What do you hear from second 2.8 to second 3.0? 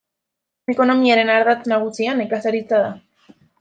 da.